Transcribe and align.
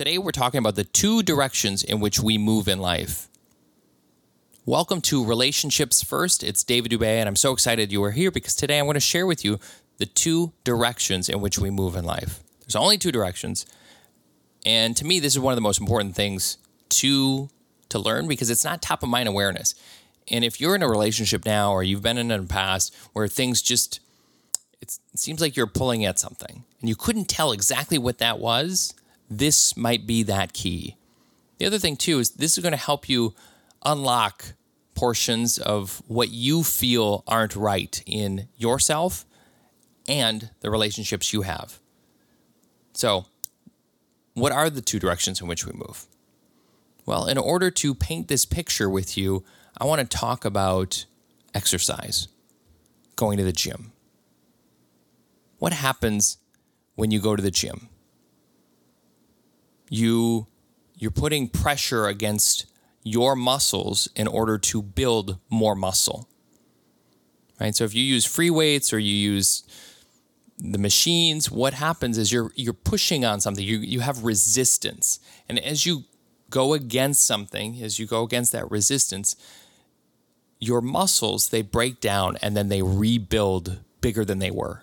Today, 0.00 0.16
we're 0.16 0.30
talking 0.30 0.56
about 0.56 0.76
the 0.76 0.84
two 0.84 1.22
directions 1.22 1.84
in 1.84 2.00
which 2.00 2.20
we 2.20 2.38
move 2.38 2.68
in 2.68 2.78
life. 2.80 3.28
Welcome 4.64 5.02
to 5.02 5.22
Relationships 5.22 6.02
First. 6.02 6.42
It's 6.42 6.64
David 6.64 6.90
Dubay, 6.90 7.18
and 7.18 7.28
I'm 7.28 7.36
so 7.36 7.52
excited 7.52 7.92
you 7.92 8.02
are 8.04 8.10
here 8.10 8.30
because 8.30 8.54
today 8.54 8.78
I 8.78 8.82
want 8.82 8.96
to 8.96 9.00
share 9.00 9.26
with 9.26 9.44
you 9.44 9.60
the 9.98 10.06
two 10.06 10.54
directions 10.64 11.28
in 11.28 11.42
which 11.42 11.58
we 11.58 11.68
move 11.68 11.96
in 11.96 12.06
life. 12.06 12.42
There's 12.60 12.76
only 12.76 12.96
two 12.96 13.12
directions. 13.12 13.66
And 14.64 14.96
to 14.96 15.04
me, 15.04 15.20
this 15.20 15.34
is 15.34 15.38
one 15.38 15.52
of 15.52 15.58
the 15.58 15.60
most 15.60 15.82
important 15.82 16.16
things 16.16 16.56
to, 16.88 17.50
to 17.90 17.98
learn 17.98 18.26
because 18.26 18.48
it's 18.48 18.64
not 18.64 18.80
top 18.80 19.02
of 19.02 19.10
mind 19.10 19.28
awareness. 19.28 19.74
And 20.30 20.46
if 20.46 20.62
you're 20.62 20.74
in 20.74 20.82
a 20.82 20.88
relationship 20.88 21.44
now 21.44 21.72
or 21.72 21.82
you've 21.82 22.00
been 22.00 22.16
in 22.16 22.28
the 22.28 22.42
past 22.44 22.96
where 23.12 23.28
things 23.28 23.60
just, 23.60 24.00
it 24.80 24.98
seems 25.14 25.42
like 25.42 25.58
you're 25.58 25.66
pulling 25.66 26.06
at 26.06 26.18
something 26.18 26.64
and 26.80 26.88
you 26.88 26.96
couldn't 26.96 27.28
tell 27.28 27.52
exactly 27.52 27.98
what 27.98 28.16
that 28.16 28.38
was, 28.38 28.94
this 29.30 29.76
might 29.76 30.06
be 30.06 30.24
that 30.24 30.52
key. 30.52 30.96
The 31.58 31.66
other 31.66 31.78
thing, 31.78 31.96
too, 31.96 32.18
is 32.18 32.30
this 32.32 32.58
is 32.58 32.62
going 32.62 32.72
to 32.72 32.78
help 32.78 33.08
you 33.08 33.34
unlock 33.84 34.54
portions 34.94 35.56
of 35.56 36.02
what 36.08 36.30
you 36.30 36.62
feel 36.62 37.22
aren't 37.26 37.54
right 37.54 38.02
in 38.06 38.48
yourself 38.56 39.24
and 40.08 40.50
the 40.60 40.70
relationships 40.70 41.32
you 41.32 41.42
have. 41.42 41.78
So, 42.92 43.26
what 44.34 44.52
are 44.52 44.68
the 44.68 44.80
two 44.80 44.98
directions 44.98 45.40
in 45.40 45.46
which 45.46 45.66
we 45.66 45.72
move? 45.72 46.06
Well, 47.06 47.26
in 47.26 47.38
order 47.38 47.70
to 47.70 47.94
paint 47.94 48.28
this 48.28 48.44
picture 48.44 48.90
with 48.90 49.16
you, 49.16 49.44
I 49.78 49.84
want 49.84 50.00
to 50.00 50.16
talk 50.16 50.44
about 50.44 51.06
exercise, 51.54 52.28
going 53.16 53.38
to 53.38 53.44
the 53.44 53.52
gym. 53.52 53.92
What 55.58 55.72
happens 55.72 56.38
when 56.94 57.10
you 57.10 57.20
go 57.20 57.36
to 57.36 57.42
the 57.42 57.50
gym? 57.50 57.89
You 59.90 60.46
you're 60.96 61.10
putting 61.10 61.48
pressure 61.48 62.06
against 62.06 62.64
your 63.02 63.34
muscles 63.34 64.08
in 64.14 64.26
order 64.26 64.58
to 64.58 64.82
build 64.82 65.38
more 65.48 65.74
muscle. 65.74 66.28
Right? 67.60 67.74
So 67.74 67.84
if 67.84 67.94
you 67.94 68.02
use 68.02 68.24
free 68.24 68.50
weights 68.50 68.92
or 68.92 68.98
you 68.98 69.14
use 69.14 69.64
the 70.58 70.78
machines, 70.78 71.50
what 71.50 71.74
happens 71.74 72.18
is 72.18 72.32
you're 72.32 72.52
you're 72.54 72.72
pushing 72.72 73.24
on 73.24 73.40
something. 73.40 73.64
You 73.64 73.78
you 73.78 74.00
have 74.00 74.24
resistance. 74.24 75.20
And 75.48 75.58
as 75.58 75.84
you 75.84 76.04
go 76.50 76.72
against 76.72 77.24
something, 77.24 77.82
as 77.82 77.98
you 77.98 78.06
go 78.06 78.22
against 78.22 78.52
that 78.52 78.70
resistance, 78.70 79.36
your 80.58 80.80
muscles 80.80 81.48
they 81.48 81.62
break 81.62 82.00
down 82.00 82.36
and 82.42 82.56
then 82.56 82.68
they 82.68 82.82
rebuild 82.82 83.80
bigger 84.00 84.24
than 84.24 84.38
they 84.38 84.50
were. 84.50 84.82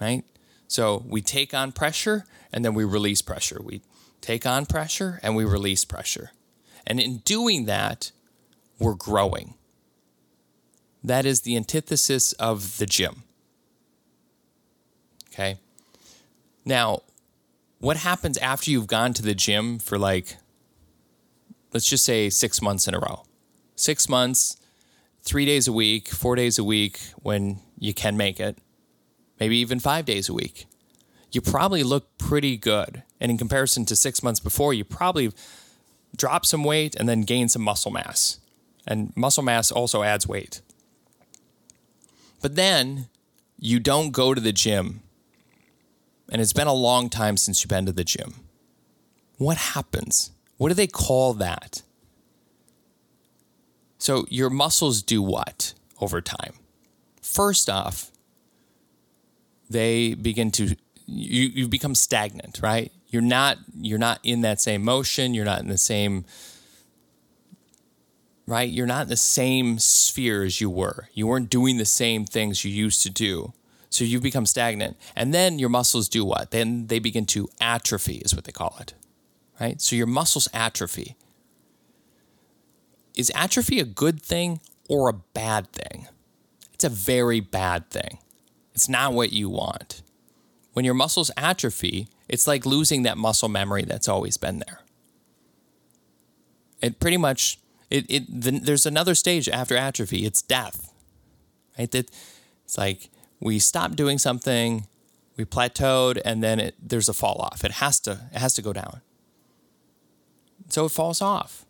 Right? 0.00 0.24
So 0.68 1.04
we 1.06 1.20
take 1.20 1.54
on 1.54 1.72
pressure 1.72 2.24
and 2.52 2.64
then 2.64 2.74
we 2.74 2.84
release 2.84 3.22
pressure. 3.22 3.60
We 3.62 3.82
take 4.20 4.46
on 4.46 4.66
pressure 4.66 5.20
and 5.22 5.36
we 5.36 5.44
release 5.44 5.84
pressure. 5.84 6.32
And 6.86 7.00
in 7.00 7.18
doing 7.18 7.66
that, 7.66 8.12
we're 8.78 8.94
growing. 8.94 9.54
That 11.02 11.24
is 11.24 11.42
the 11.42 11.56
antithesis 11.56 12.32
of 12.34 12.78
the 12.78 12.86
gym. 12.86 13.22
Okay. 15.32 15.58
Now, 16.64 17.02
what 17.78 17.98
happens 17.98 18.38
after 18.38 18.70
you've 18.70 18.86
gone 18.86 19.12
to 19.14 19.22
the 19.22 19.34
gym 19.34 19.78
for 19.78 19.98
like, 19.98 20.36
let's 21.72 21.88
just 21.88 22.04
say 22.04 22.30
six 22.30 22.60
months 22.60 22.88
in 22.88 22.94
a 22.94 22.98
row? 22.98 23.24
Six 23.76 24.08
months, 24.08 24.56
three 25.22 25.44
days 25.44 25.68
a 25.68 25.72
week, 25.72 26.08
four 26.08 26.34
days 26.34 26.58
a 26.58 26.64
week 26.64 26.98
when 27.16 27.60
you 27.78 27.92
can 27.92 28.16
make 28.16 28.40
it, 28.40 28.58
maybe 29.38 29.56
even 29.58 29.80
five 29.80 30.04
days 30.04 30.28
a 30.28 30.34
week. 30.34 30.66
You 31.32 31.40
probably 31.40 31.82
look 31.82 32.16
pretty 32.18 32.56
good. 32.56 33.02
And 33.20 33.30
in 33.30 33.38
comparison 33.38 33.84
to 33.86 33.96
six 33.96 34.22
months 34.22 34.40
before, 34.40 34.72
you 34.72 34.84
probably 34.84 35.32
drop 36.16 36.46
some 36.46 36.64
weight 36.64 36.94
and 36.94 37.08
then 37.08 37.22
gain 37.22 37.48
some 37.48 37.62
muscle 37.62 37.90
mass. 37.90 38.38
And 38.86 39.12
muscle 39.16 39.42
mass 39.42 39.70
also 39.70 40.02
adds 40.02 40.26
weight. 40.26 40.60
But 42.40 42.54
then 42.54 43.08
you 43.58 43.80
don't 43.80 44.12
go 44.12 44.34
to 44.34 44.40
the 44.40 44.52
gym. 44.52 45.02
And 46.28 46.40
it's 46.40 46.52
been 46.52 46.66
a 46.66 46.74
long 46.74 47.08
time 47.08 47.36
since 47.36 47.62
you've 47.62 47.70
been 47.70 47.86
to 47.86 47.92
the 47.92 48.04
gym. 48.04 48.34
What 49.38 49.56
happens? 49.56 50.30
What 50.56 50.68
do 50.68 50.74
they 50.74 50.86
call 50.86 51.34
that? 51.34 51.82
So 53.98 54.26
your 54.28 54.50
muscles 54.50 55.02
do 55.02 55.22
what 55.22 55.74
over 56.00 56.20
time? 56.20 56.54
First 57.20 57.68
off, 57.68 58.10
they 59.70 60.14
begin 60.14 60.50
to 60.52 60.76
you 61.06 61.42
you 61.48 61.68
become 61.68 61.94
stagnant, 61.94 62.60
right? 62.62 62.92
You're 63.08 63.22
not 63.22 63.58
you're 63.74 63.98
not 63.98 64.20
in 64.22 64.40
that 64.42 64.60
same 64.60 64.82
motion, 64.82 65.34
you're 65.34 65.44
not 65.44 65.60
in 65.60 65.68
the 65.68 65.78
same 65.78 66.24
right? 68.46 68.70
You're 68.70 68.86
not 68.86 69.02
in 69.02 69.08
the 69.08 69.16
same 69.16 69.78
sphere 69.78 70.44
as 70.44 70.60
you 70.60 70.70
were. 70.70 71.08
You 71.12 71.26
weren't 71.26 71.50
doing 71.50 71.78
the 71.78 71.84
same 71.84 72.24
things 72.24 72.64
you 72.64 72.70
used 72.70 73.02
to 73.02 73.10
do. 73.10 73.52
So 73.90 74.04
you 74.04 74.20
become 74.20 74.46
stagnant. 74.46 74.96
And 75.14 75.34
then 75.34 75.58
your 75.58 75.68
muscles 75.68 76.08
do 76.08 76.24
what? 76.24 76.50
Then 76.50 76.86
they 76.86 76.98
begin 76.98 77.26
to 77.26 77.48
atrophy, 77.60 78.16
is 78.16 78.34
what 78.34 78.44
they 78.44 78.52
call 78.52 78.76
it. 78.80 78.94
Right? 79.60 79.80
So 79.80 79.96
your 79.96 80.06
muscles 80.06 80.48
atrophy. 80.52 81.16
Is 83.16 83.32
atrophy 83.34 83.80
a 83.80 83.84
good 83.84 84.22
thing 84.22 84.60
or 84.88 85.08
a 85.08 85.14
bad 85.14 85.72
thing? 85.72 86.08
It's 86.74 86.84
a 86.84 86.90
very 86.90 87.40
bad 87.40 87.90
thing. 87.90 88.18
It's 88.76 88.90
not 88.90 89.14
what 89.14 89.32
you 89.32 89.48
want. 89.48 90.02
When 90.74 90.84
your 90.84 90.92
muscles 90.92 91.30
atrophy, 91.34 92.08
it's 92.28 92.46
like 92.46 92.66
losing 92.66 93.04
that 93.04 93.16
muscle 93.16 93.48
memory 93.48 93.84
that's 93.84 94.06
always 94.06 94.36
been 94.36 94.58
there. 94.58 94.80
It 96.82 97.00
pretty 97.00 97.16
much 97.16 97.58
it, 97.88 98.04
it 98.10 98.42
the, 98.42 98.50
there's 98.50 98.84
another 98.84 99.14
stage 99.14 99.48
after 99.48 99.78
atrophy. 99.78 100.26
It's 100.26 100.42
death, 100.42 100.92
right? 101.78 101.90
That 101.90 102.10
it's 102.66 102.76
like 102.76 103.08
we 103.40 103.58
stop 103.58 103.96
doing 103.96 104.18
something, 104.18 104.86
we 105.38 105.46
plateaued, 105.46 106.20
and 106.22 106.42
then 106.42 106.60
it, 106.60 106.74
there's 106.78 107.08
a 107.08 107.14
fall 107.14 107.40
off. 107.40 107.64
It 107.64 107.72
has 107.72 107.98
to 108.00 108.28
it 108.30 108.38
has 108.38 108.52
to 108.54 108.62
go 108.62 108.74
down. 108.74 109.00
So 110.68 110.84
it 110.84 110.90
falls 110.90 111.22
off. 111.22 111.64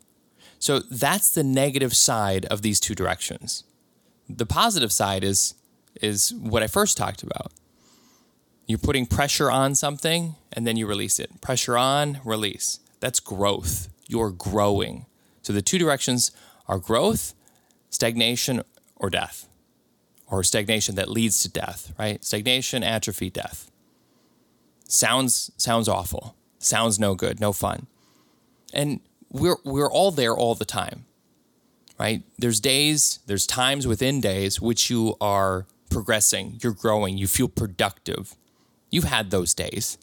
So 0.59 0.79
that's 0.79 1.31
the 1.31 1.43
negative 1.43 1.95
side 1.95 2.45
of 2.47 2.63
these 2.63 2.81
two 2.81 2.95
directions. 2.95 3.63
The 4.27 4.45
positive 4.45 4.91
side 4.91 5.23
is 5.23 5.53
is 6.01 6.33
what 6.33 6.63
I 6.63 6.67
first 6.67 6.97
talked 6.97 7.23
about. 7.23 7.51
You're 8.67 8.77
putting 8.77 9.05
pressure 9.05 9.49
on 9.49 9.75
something 9.75 10.35
and 10.51 10.67
then 10.67 10.75
you 10.75 10.85
release 10.85 11.19
it. 11.19 11.41
Pressure 11.41 11.77
on, 11.77 12.19
release. 12.25 12.79
That's 12.99 13.19
growth. 13.19 13.87
You're 14.07 14.31
growing. 14.31 15.05
So 15.41 15.53
the 15.53 15.61
two 15.61 15.77
directions 15.77 16.31
are 16.67 16.77
growth, 16.77 17.33
stagnation, 17.89 18.63
or 18.97 19.09
death. 19.09 19.47
Or 20.29 20.43
stagnation 20.43 20.95
that 20.95 21.09
leads 21.09 21.39
to 21.39 21.49
death, 21.49 21.93
right? 21.97 22.21
Stagnation, 22.23 22.83
atrophy, 22.83 23.29
death. 23.29 23.71
Sounds 24.85 25.51
sounds 25.55 25.87
awful. 25.87 26.35
Sounds 26.59 26.99
no 26.99 27.15
good, 27.15 27.39
no 27.39 27.53
fun. 27.53 27.87
And 28.73 28.99
we're 29.31 29.55
we're 29.63 29.89
all 29.89 30.11
there 30.11 30.35
all 30.35 30.55
the 30.55 30.65
time. 30.65 31.05
Right? 31.97 32.23
There's 32.37 32.59
days, 32.59 33.19
there's 33.25 33.47
times 33.47 33.87
within 33.87 34.21
days 34.21 34.61
which 34.61 34.89
you 34.89 35.15
are 35.19 35.65
progressing, 35.89 36.59
you're 36.61 36.73
growing, 36.73 37.17
you 37.17 37.27
feel 37.27 37.47
productive 37.47 38.35
You've 38.89 39.05
had 39.05 39.31
those 39.31 39.53
days. 39.53 39.97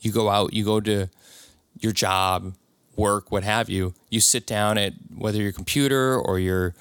You 0.00 0.12
go 0.12 0.28
out, 0.28 0.52
you 0.52 0.64
go 0.64 0.80
to 0.80 1.08
your 1.78 1.92
job, 1.92 2.54
work, 2.96 3.30
what 3.30 3.44
have 3.44 3.70
you. 3.70 3.94
You 4.10 4.20
sit 4.20 4.46
down 4.46 4.76
at 4.76 4.94
whether 5.16 5.40
your 5.40 5.52
computer 5.52 6.18
or 6.18 6.38
you're 6.38 6.74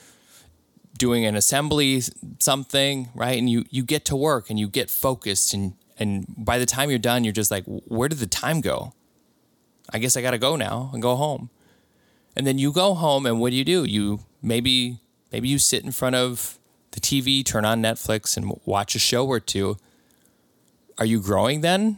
doing 0.97 1.25
an 1.25 1.35
assembly 1.35 2.01
something, 2.39 3.09
right? 3.15 3.37
And 3.37 3.49
you 3.49 3.65
you 3.69 3.83
get 3.83 4.05
to 4.05 4.15
work 4.15 4.49
and 4.49 4.59
you 4.59 4.67
get 4.67 4.89
focused 4.89 5.53
and 5.53 5.73
and 5.99 6.25
by 6.37 6.57
the 6.57 6.65
time 6.65 6.89
you're 6.89 6.99
done, 6.99 7.23
you're 7.23 7.33
just 7.33 7.51
like, 7.51 7.65
where 7.65 8.09
did 8.09 8.17
the 8.17 8.27
time 8.27 8.61
go? 8.61 8.93
I 9.91 9.99
guess 9.99 10.17
I 10.17 10.21
got 10.21 10.31
to 10.31 10.39
go 10.39 10.55
now 10.55 10.89
and 10.91 11.01
go 11.01 11.15
home. 11.15 11.49
And 12.35 12.47
then 12.47 12.57
you 12.57 12.71
go 12.71 12.95
home 12.95 13.27
and 13.27 13.39
what 13.39 13.51
do 13.51 13.55
you 13.55 13.63
do? 13.63 13.83
You 13.83 14.21
maybe 14.41 14.99
maybe 15.31 15.47
you 15.47 15.59
sit 15.59 15.83
in 15.83 15.91
front 15.91 16.15
of 16.15 16.57
the 16.93 17.01
TV, 17.01 17.45
turn 17.45 17.65
on 17.65 17.81
Netflix 17.81 18.37
and 18.37 18.59
watch 18.65 18.95
a 18.95 18.99
show 18.99 19.27
or 19.27 19.39
two 19.39 19.77
are 20.97 21.05
you 21.05 21.19
growing 21.19 21.61
then? 21.61 21.97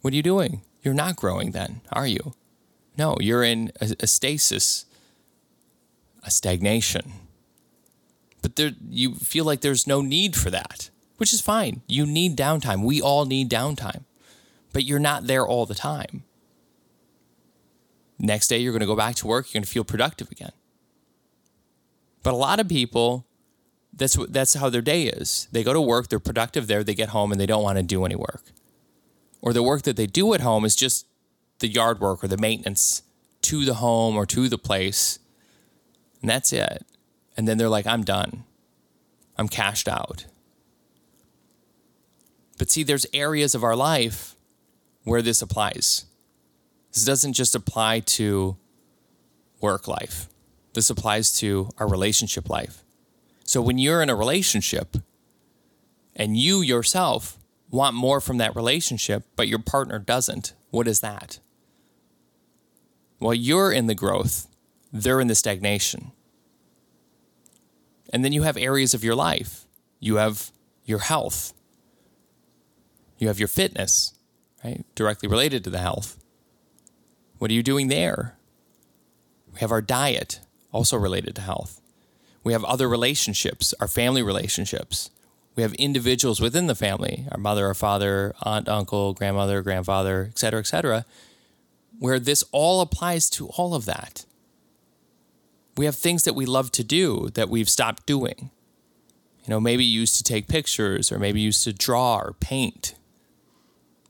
What 0.00 0.12
are 0.12 0.16
you 0.16 0.22
doing? 0.22 0.62
You're 0.82 0.94
not 0.94 1.16
growing 1.16 1.52
then, 1.52 1.80
are 1.92 2.06
you? 2.06 2.34
No, 2.98 3.16
you're 3.20 3.42
in 3.42 3.72
a, 3.80 3.94
a 4.00 4.06
stasis, 4.06 4.84
a 6.22 6.30
stagnation. 6.30 7.12
But 8.42 8.56
there, 8.56 8.72
you 8.88 9.14
feel 9.14 9.44
like 9.44 9.60
there's 9.60 9.86
no 9.86 10.02
need 10.02 10.36
for 10.36 10.50
that, 10.50 10.90
which 11.16 11.32
is 11.32 11.40
fine. 11.40 11.82
You 11.86 12.04
need 12.04 12.36
downtime. 12.36 12.84
We 12.84 13.00
all 13.00 13.24
need 13.24 13.48
downtime, 13.48 14.04
but 14.72 14.84
you're 14.84 14.98
not 14.98 15.26
there 15.26 15.46
all 15.46 15.64
the 15.64 15.74
time. 15.74 16.24
Next 18.18 18.48
day, 18.48 18.58
you're 18.58 18.72
going 18.72 18.80
to 18.80 18.86
go 18.86 18.96
back 18.96 19.14
to 19.16 19.26
work. 19.26 19.46
You're 19.46 19.60
going 19.60 19.64
to 19.64 19.70
feel 19.70 19.84
productive 19.84 20.30
again. 20.30 20.52
But 22.22 22.34
a 22.34 22.36
lot 22.36 22.60
of 22.60 22.68
people 22.68 23.26
that's 23.92 24.16
what 24.16 24.32
that's 24.32 24.54
how 24.54 24.70
their 24.70 24.82
day 24.82 25.04
is. 25.04 25.48
They 25.52 25.62
go 25.62 25.72
to 25.72 25.80
work, 25.80 26.08
they're 26.08 26.18
productive 26.18 26.66
there, 26.66 26.82
they 26.82 26.94
get 26.94 27.10
home 27.10 27.32
and 27.32 27.40
they 27.40 27.46
don't 27.46 27.62
want 27.62 27.76
to 27.76 27.82
do 27.82 28.04
any 28.04 28.16
work. 28.16 28.42
Or 29.40 29.52
the 29.52 29.62
work 29.62 29.82
that 29.82 29.96
they 29.96 30.06
do 30.06 30.34
at 30.34 30.40
home 30.40 30.64
is 30.64 30.76
just 30.76 31.06
the 31.58 31.68
yard 31.68 32.00
work 32.00 32.22
or 32.24 32.28
the 32.28 32.36
maintenance 32.36 33.02
to 33.42 33.64
the 33.64 33.74
home 33.74 34.16
or 34.16 34.24
to 34.26 34.48
the 34.48 34.58
place. 34.58 35.18
And 36.20 36.30
that's 36.30 36.52
it. 36.52 36.86
And 37.36 37.48
then 37.48 37.58
they're 37.58 37.68
like, 37.68 37.86
I'm 37.86 38.04
done. 38.04 38.44
I'm 39.36 39.48
cashed 39.48 39.88
out. 39.88 40.26
But 42.58 42.70
see, 42.70 42.84
there's 42.84 43.06
areas 43.12 43.54
of 43.54 43.64
our 43.64 43.74
life 43.74 44.36
where 45.02 45.22
this 45.22 45.42
applies. 45.42 46.04
This 46.92 47.04
doesn't 47.04 47.32
just 47.32 47.54
apply 47.54 48.00
to 48.00 48.56
work 49.60 49.88
life, 49.88 50.28
this 50.74 50.90
applies 50.90 51.32
to 51.38 51.70
our 51.78 51.88
relationship 51.88 52.48
life. 52.48 52.81
So 53.44 53.60
when 53.60 53.78
you're 53.78 54.02
in 54.02 54.10
a 54.10 54.14
relationship 54.14 54.96
and 56.14 56.36
you 56.36 56.60
yourself 56.60 57.38
want 57.70 57.94
more 57.94 58.20
from 58.20 58.38
that 58.38 58.54
relationship, 58.54 59.24
but 59.36 59.48
your 59.48 59.58
partner 59.58 59.98
doesn't, 59.98 60.54
what 60.70 60.86
is 60.88 61.00
that? 61.00 61.40
Well, 63.20 63.34
you're 63.34 63.72
in 63.72 63.86
the 63.86 63.94
growth, 63.94 64.48
they're 64.92 65.20
in 65.20 65.28
the 65.28 65.34
stagnation. 65.34 66.12
And 68.12 68.24
then 68.24 68.32
you 68.32 68.42
have 68.42 68.56
areas 68.56 68.94
of 68.94 69.02
your 69.02 69.14
life. 69.14 69.66
You 70.00 70.16
have 70.16 70.50
your 70.84 70.98
health. 70.98 71.54
You 73.18 73.28
have 73.28 73.38
your 73.38 73.48
fitness, 73.48 74.14
right? 74.62 74.84
Directly 74.94 75.28
related 75.28 75.64
to 75.64 75.70
the 75.70 75.78
health. 75.78 76.18
What 77.38 77.50
are 77.50 77.54
you 77.54 77.62
doing 77.62 77.88
there? 77.88 78.36
We 79.52 79.60
have 79.60 79.72
our 79.72 79.80
diet, 79.80 80.40
also 80.72 80.96
related 80.96 81.34
to 81.36 81.42
health. 81.42 81.80
We 82.44 82.52
have 82.52 82.64
other 82.64 82.88
relationships, 82.88 83.72
our 83.80 83.88
family 83.88 84.22
relationships. 84.22 85.10
We 85.54 85.62
have 85.62 85.74
individuals 85.74 86.40
within 86.40 86.66
the 86.66 86.74
family, 86.74 87.26
our 87.30 87.38
mother, 87.38 87.66
our 87.66 87.74
father, 87.74 88.34
aunt, 88.42 88.68
uncle, 88.68 89.12
grandmother, 89.12 89.62
grandfather, 89.62 90.28
et 90.30 90.38
cetera, 90.38 90.60
et 90.60 90.66
cetera, 90.66 91.04
where 91.98 92.18
this 92.18 92.42
all 92.52 92.80
applies 92.80 93.28
to 93.30 93.48
all 93.48 93.74
of 93.74 93.84
that. 93.84 94.24
We 95.76 95.84
have 95.84 95.94
things 95.94 96.24
that 96.24 96.34
we 96.34 96.46
love 96.46 96.70
to 96.72 96.84
do 96.84 97.30
that 97.34 97.48
we've 97.48 97.68
stopped 97.68 98.06
doing. 98.06 98.50
You 99.44 99.50
know, 99.50 99.60
maybe 99.60 99.84
you 99.84 100.00
used 100.00 100.16
to 100.16 100.24
take 100.24 100.48
pictures, 100.48 101.12
or 101.12 101.18
maybe 101.18 101.40
you 101.40 101.46
used 101.46 101.64
to 101.64 101.72
draw 101.72 102.16
or 102.18 102.34
paint. 102.40 102.94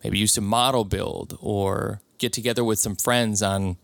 Maybe 0.02 0.18
you 0.18 0.22
used 0.22 0.34
to 0.36 0.40
model 0.40 0.84
build 0.84 1.38
or 1.40 2.00
get 2.18 2.32
together 2.32 2.64
with 2.64 2.78
some 2.78 2.96
friends 2.96 3.42
on 3.42 3.76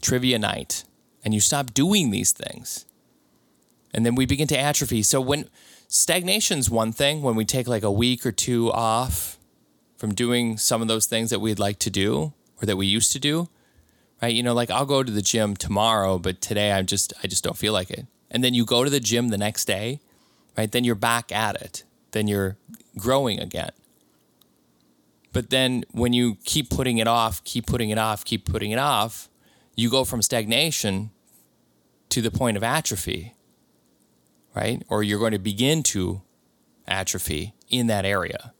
trivia 0.00 0.38
night, 0.38 0.84
and 1.24 1.34
you 1.34 1.40
stop 1.40 1.74
doing 1.74 2.10
these 2.10 2.32
things. 2.32 2.84
And 3.94 4.04
then 4.04 4.14
we 4.14 4.26
begin 4.26 4.48
to 4.48 4.58
atrophy. 4.58 5.02
So 5.02 5.20
when 5.20 5.48
stagnation's 5.88 6.70
one 6.70 6.92
thing, 6.92 7.22
when 7.22 7.36
we 7.36 7.44
take 7.44 7.66
like 7.68 7.82
a 7.82 7.90
week 7.90 8.26
or 8.26 8.32
two 8.32 8.72
off 8.72 9.38
from 9.96 10.14
doing 10.14 10.58
some 10.58 10.82
of 10.82 10.88
those 10.88 11.06
things 11.06 11.30
that 11.30 11.40
we'd 11.40 11.58
like 11.58 11.78
to 11.80 11.90
do 11.90 12.32
or 12.60 12.66
that 12.66 12.76
we 12.76 12.86
used 12.86 13.12
to 13.12 13.18
do, 13.18 13.48
right? 14.20 14.34
You 14.34 14.42
know, 14.42 14.54
like 14.54 14.70
I'll 14.70 14.86
go 14.86 15.02
to 15.02 15.12
the 15.12 15.22
gym 15.22 15.56
tomorrow, 15.56 16.18
but 16.18 16.40
today 16.40 16.72
I 16.72 16.82
just 16.82 17.12
I 17.22 17.26
just 17.26 17.44
don't 17.44 17.56
feel 17.56 17.72
like 17.72 17.90
it. 17.90 18.06
And 18.30 18.42
then 18.42 18.54
you 18.54 18.64
go 18.64 18.84
to 18.84 18.90
the 18.90 19.00
gym 19.00 19.28
the 19.28 19.38
next 19.38 19.66
day, 19.66 20.00
right? 20.56 20.70
Then 20.70 20.84
you're 20.84 20.94
back 20.94 21.32
at 21.32 21.60
it. 21.60 21.84
Then 22.10 22.28
you're 22.28 22.56
growing 22.98 23.40
again. 23.40 23.70
But 25.32 25.50
then 25.50 25.84
when 25.92 26.12
you 26.12 26.38
keep 26.44 26.70
putting 26.70 26.98
it 26.98 27.06
off, 27.06 27.44
keep 27.44 27.66
putting 27.66 27.90
it 27.90 27.98
off, 27.98 28.24
keep 28.24 28.46
putting 28.46 28.70
it 28.70 28.78
off, 28.78 29.28
you 29.74 29.90
go 29.90 30.04
from 30.04 30.22
stagnation 30.22 31.10
to 32.08 32.22
the 32.22 32.30
point 32.30 32.56
of 32.56 32.62
atrophy, 32.62 33.34
right? 34.56 34.82
Or 34.88 35.02
you're 35.02 35.18
going 35.18 35.32
to 35.32 35.38
begin 35.38 35.82
to 35.84 36.22
atrophy 36.88 37.54
in 37.68 37.86
that 37.88 38.04
area. 38.04 38.54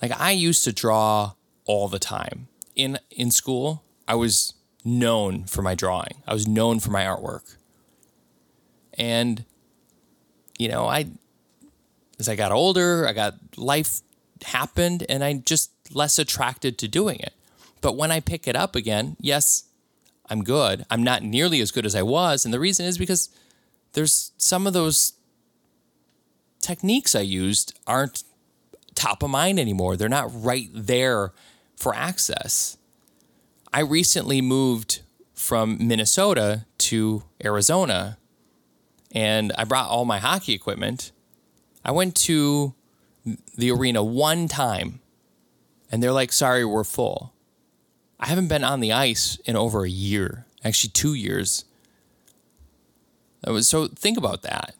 Like 0.00 0.18
I 0.18 0.30
used 0.30 0.64
to 0.64 0.72
draw 0.72 1.32
all 1.66 1.88
the 1.88 1.98
time. 1.98 2.48
In 2.74 2.98
in 3.10 3.30
school, 3.30 3.82
I 4.08 4.14
was 4.14 4.54
known 4.84 5.44
for 5.44 5.62
my 5.62 5.74
drawing. 5.74 6.22
I 6.26 6.32
was 6.32 6.46
known 6.46 6.80
for 6.80 6.90
my 6.90 7.04
artwork. 7.04 7.56
And 8.94 9.44
you 10.58 10.68
know, 10.68 10.86
I 10.86 11.06
as 12.18 12.28
I 12.28 12.36
got 12.36 12.52
older, 12.52 13.06
I 13.06 13.12
got 13.12 13.34
life 13.56 14.00
happened 14.44 15.04
and 15.08 15.22
I 15.24 15.34
just 15.34 15.70
less 15.94 16.18
attracted 16.18 16.78
to 16.78 16.88
doing 16.88 17.20
it. 17.20 17.34
But 17.80 17.96
when 17.96 18.10
I 18.10 18.20
pick 18.20 18.48
it 18.48 18.56
up 18.56 18.74
again, 18.74 19.16
yes, 19.20 19.64
I'm 20.28 20.44
good. 20.44 20.84
I'm 20.90 21.02
not 21.02 21.22
nearly 21.22 21.60
as 21.60 21.70
good 21.70 21.86
as 21.86 21.94
I 21.94 22.02
was. 22.02 22.44
And 22.44 22.52
the 22.52 22.60
reason 22.60 22.86
is 22.86 22.98
because 22.98 23.30
there's 23.96 24.32
some 24.36 24.66
of 24.66 24.74
those 24.74 25.14
techniques 26.60 27.14
I 27.14 27.22
used 27.22 27.78
aren't 27.86 28.24
top 28.94 29.22
of 29.22 29.30
mind 29.30 29.58
anymore. 29.58 29.96
They're 29.96 30.08
not 30.10 30.30
right 30.32 30.68
there 30.74 31.32
for 31.76 31.94
access. 31.94 32.76
I 33.72 33.80
recently 33.80 34.42
moved 34.42 35.00
from 35.32 35.78
Minnesota 35.80 36.66
to 36.78 37.24
Arizona 37.42 38.18
and 39.12 39.50
I 39.56 39.64
brought 39.64 39.88
all 39.88 40.04
my 40.04 40.18
hockey 40.18 40.52
equipment. 40.52 41.10
I 41.82 41.90
went 41.90 42.14
to 42.16 42.74
the 43.56 43.70
arena 43.70 44.04
one 44.04 44.46
time 44.46 45.00
and 45.90 46.02
they're 46.02 46.12
like, 46.12 46.32
sorry, 46.32 46.66
we're 46.66 46.84
full. 46.84 47.32
I 48.20 48.26
haven't 48.26 48.48
been 48.48 48.62
on 48.62 48.80
the 48.80 48.92
ice 48.92 49.38
in 49.46 49.56
over 49.56 49.86
a 49.86 49.90
year, 49.90 50.44
actually, 50.62 50.90
two 50.90 51.14
years. 51.14 51.64
So 53.60 53.86
think 53.88 54.18
about 54.18 54.42
that. 54.42 54.74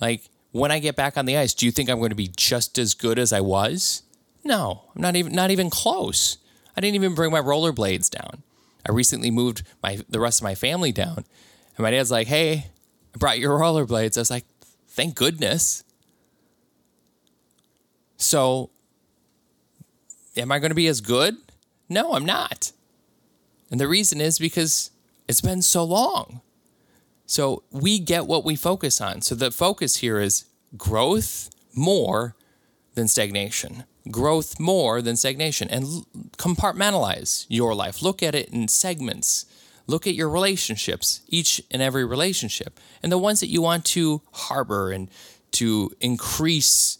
Like, 0.00 0.28
when 0.52 0.70
I 0.70 0.78
get 0.78 0.96
back 0.96 1.16
on 1.16 1.26
the 1.26 1.36
ice, 1.36 1.54
do 1.54 1.66
you 1.66 1.72
think 1.72 1.88
I'm 1.88 1.98
going 1.98 2.10
to 2.10 2.16
be 2.16 2.30
just 2.36 2.78
as 2.78 2.94
good 2.94 3.18
as 3.18 3.32
I 3.32 3.40
was? 3.40 4.02
No, 4.44 4.84
I'm 4.94 5.02
not 5.02 5.16
even 5.16 5.32
not 5.32 5.50
even 5.50 5.70
close. 5.70 6.38
I 6.76 6.80
didn't 6.80 6.94
even 6.94 7.14
bring 7.14 7.30
my 7.30 7.40
rollerblades 7.40 8.10
down. 8.10 8.42
I 8.88 8.92
recently 8.92 9.30
moved 9.30 9.62
my 9.82 10.00
the 10.08 10.20
rest 10.20 10.40
of 10.40 10.44
my 10.44 10.54
family 10.54 10.92
down, 10.92 11.24
and 11.76 11.84
my 11.84 11.90
dad's 11.90 12.10
like, 12.10 12.26
"Hey, 12.26 12.66
I 13.14 13.18
brought 13.18 13.38
your 13.38 13.58
rollerblades." 13.58 14.16
I 14.16 14.20
was 14.20 14.30
like, 14.30 14.46
"Thank 14.88 15.14
goodness." 15.14 15.84
So, 18.16 18.70
am 20.36 20.52
I 20.52 20.58
going 20.58 20.70
to 20.70 20.74
be 20.74 20.86
as 20.86 21.00
good? 21.00 21.36
No, 21.88 22.12
I'm 22.14 22.26
not. 22.26 22.72
And 23.70 23.80
the 23.80 23.88
reason 23.88 24.20
is 24.20 24.38
because 24.38 24.90
it's 25.28 25.40
been 25.40 25.62
so 25.62 25.84
long. 25.84 26.40
So 27.30 27.62
we 27.70 28.00
get 28.00 28.26
what 28.26 28.44
we 28.44 28.56
focus 28.56 29.00
on. 29.00 29.22
So 29.22 29.36
the 29.36 29.52
focus 29.52 29.98
here 29.98 30.18
is 30.18 30.46
growth 30.76 31.48
more 31.72 32.34
than 32.94 33.06
stagnation. 33.06 33.84
Growth 34.10 34.58
more 34.58 35.00
than 35.00 35.14
stagnation. 35.14 35.68
And 35.68 36.04
compartmentalize 36.38 37.46
your 37.48 37.72
life. 37.72 38.02
Look 38.02 38.20
at 38.20 38.34
it 38.34 38.48
in 38.48 38.66
segments. 38.66 39.46
Look 39.86 40.08
at 40.08 40.16
your 40.16 40.28
relationships, 40.28 41.20
each 41.28 41.62
and 41.70 41.80
every 41.80 42.04
relationship, 42.04 42.80
and 43.00 43.12
the 43.12 43.18
ones 43.18 43.38
that 43.38 43.48
you 43.48 43.62
want 43.62 43.84
to 43.86 44.22
harbor 44.32 44.90
and 44.90 45.08
to 45.52 45.92
increase 46.00 46.98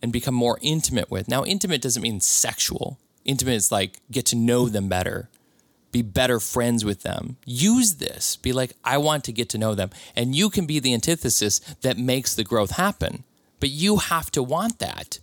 and 0.00 0.12
become 0.12 0.34
more 0.34 0.60
intimate 0.62 1.10
with. 1.10 1.26
Now, 1.26 1.44
intimate 1.44 1.82
doesn't 1.82 2.02
mean 2.02 2.20
sexual 2.20 3.00
intimate 3.28 3.54
is 3.54 3.70
like 3.70 4.00
get 4.10 4.26
to 4.26 4.36
know 4.36 4.68
them 4.68 4.88
better, 4.88 5.28
be 5.90 6.02
better 6.02 6.38
friends 6.38 6.84
with 6.84 7.02
them. 7.02 7.36
Use 7.46 7.94
this. 7.94 8.36
Be 8.36 8.52
like, 8.52 8.74
I 8.84 8.98
want 8.98 9.24
to 9.24 9.32
get 9.32 9.48
to 9.50 9.58
know 9.58 9.74
them. 9.74 9.90
And 10.14 10.34
you 10.34 10.50
can 10.50 10.66
be 10.66 10.78
the 10.78 10.94
antithesis 10.94 11.60
that 11.82 11.96
makes 11.96 12.34
the 12.34 12.44
growth 12.44 12.72
happen. 12.72 13.24
But 13.60 13.70
you 13.70 13.96
have 13.96 14.30
to 14.32 14.42
want 14.42 14.78
that. 14.78 15.18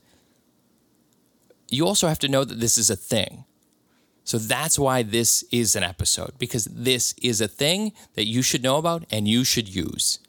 You 1.70 1.86
also 1.88 2.08
have 2.08 2.20
to 2.20 2.28
know 2.28 2.44
that 2.44 2.60
this 2.60 2.78
is 2.78 2.90
a 2.90 2.96
thing. 2.96 3.46
So 4.24 4.40
that's 4.40 4.80
why 4.80 5.04
this 5.04 5.44
is 5.52 5.76
an 5.76 5.84
episode, 5.84 6.34
because 6.40 6.66
this 6.66 7.14
is 7.22 7.42
a 7.42 7.48
thing 7.48 7.94
that 8.16 8.26
you 8.26 8.42
should 8.42 8.64
know 8.64 8.78
about 8.78 9.06
and 9.12 9.28
you 9.28 9.44
should 9.44 9.74
use. 9.74 10.20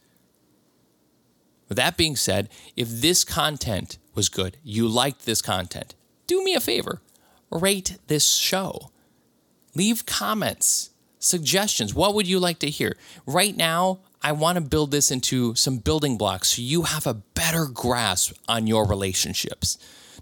With 1.69 1.76
that 1.78 1.97
being 1.97 2.14
said, 2.14 2.50
if 2.76 2.88
this 2.88 3.25
content 3.25 3.97
was 4.14 4.28
good, 4.28 4.59
you 4.62 4.87
liked 4.87 5.25
this 5.25 5.40
content, 5.40 5.95
do 6.26 6.45
me 6.45 6.55
a 6.55 6.61
favor 6.61 7.00
rate 7.50 7.97
this 8.07 8.28
show. 8.33 8.90
Leave 9.76 10.06
comments, 10.06 10.88
suggestions. 11.18 11.95
What 11.95 12.14
would 12.14 12.26
you 12.26 12.40
like 12.40 12.61
to 12.61 12.71
hear? 12.71 12.97
Right 13.26 13.54
now, 13.54 13.99
I 14.23 14.33
want 14.33 14.56
to 14.56 14.62
build 14.62 14.90
this 14.90 15.11
into 15.11 15.54
some 15.54 15.76
building 15.76 16.16
blocks 16.16 16.56
so 16.56 16.62
you 16.62 16.83
have 16.83 17.06
a 17.06 17.12
better 17.12 17.66
grasp 17.66 18.33
on 18.49 18.66
your 18.66 18.87
relationships. 18.87 19.76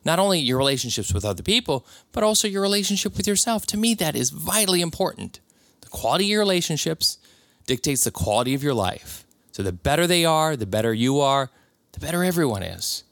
Not 0.04 0.18
only 0.18 0.40
your 0.40 0.58
relationships 0.58 1.14
with 1.14 1.25
other 1.25 1.44
people, 1.44 1.87
but 2.11 2.25
also 2.25 2.49
your 2.49 2.62
relationship 2.62 3.16
with 3.16 3.28
yourself. 3.28 3.64
To 3.66 3.76
me, 3.76 3.94
that 3.94 4.16
is 4.16 4.30
vitally 4.30 4.80
important. 4.80 5.38
The 5.82 5.88
quality 5.88 6.25
of 6.25 6.30
your 6.30 6.40
relationships 6.40 7.18
dictates 7.64 8.02
the 8.02 8.11
quality 8.11 8.54
of 8.54 8.64
your 8.64 8.75
life. 8.75 9.25
So 9.52 9.62
the 9.62 9.73
better 9.73 10.08
they 10.08 10.25
are, 10.25 10.56
the 10.56 10.66
better 10.66 10.92
you 10.92 11.20
are, 11.20 11.50
the 11.92 12.00
better 12.00 12.25
everyone 12.25 12.64
is. 12.64 13.04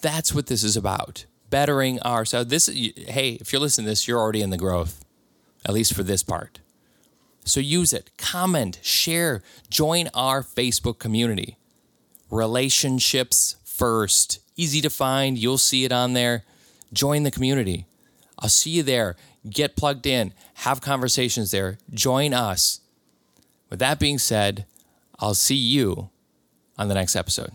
That's 0.00 0.34
what 0.34 0.48
this 0.48 0.64
is 0.64 0.76
about 0.76 1.26
bettering 1.50 2.00
ourselves. 2.02 2.50
This, 2.50 2.66
hey, 2.66 3.38
if 3.40 3.52
you're 3.52 3.60
listening 3.60 3.84
to 3.84 3.90
this, 3.90 4.08
you're 4.08 4.18
already 4.18 4.42
in 4.42 4.50
the 4.50 4.56
growth, 4.56 5.04
at 5.64 5.74
least 5.74 5.94
for 5.94 6.02
this 6.02 6.22
part. 6.22 6.60
So 7.44 7.60
use 7.60 7.92
it, 7.92 8.10
comment, 8.16 8.78
share, 8.82 9.42
join 9.68 10.08
our 10.14 10.42
Facebook 10.42 10.98
community. 10.98 11.56
Relationships 12.30 13.56
first, 13.64 14.40
easy 14.56 14.80
to 14.80 14.90
find. 14.90 15.38
You'll 15.38 15.58
see 15.58 15.84
it 15.84 15.92
on 15.92 16.12
there. 16.12 16.44
Join 16.92 17.22
the 17.22 17.30
community. 17.30 17.86
I'll 18.38 18.48
see 18.48 18.70
you 18.70 18.82
there. 18.82 19.16
Get 19.48 19.76
plugged 19.76 20.06
in, 20.06 20.34
have 20.54 20.80
conversations 20.80 21.50
there. 21.50 21.78
Join 21.92 22.34
us. 22.34 22.80
With 23.70 23.78
that 23.78 23.98
being 23.98 24.18
said, 24.18 24.66
I'll 25.18 25.34
see 25.34 25.54
you 25.56 26.10
on 26.76 26.88
the 26.88 26.94
next 26.94 27.16
episode. 27.16 27.52